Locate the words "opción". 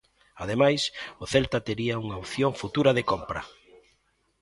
2.23-2.51